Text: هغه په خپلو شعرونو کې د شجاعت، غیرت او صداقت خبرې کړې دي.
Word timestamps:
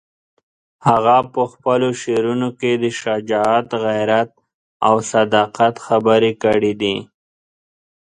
هغه 0.87 1.17
په 1.33 1.41
خپلو 1.51 1.89
شعرونو 2.01 2.49
کې 2.59 2.71
د 2.83 2.85
شجاعت، 3.01 3.67
غیرت 3.85 4.29
او 4.87 4.95
صداقت 5.11 5.75
خبرې 5.85 6.31
کړې 6.43 6.73
دي. 6.81 6.95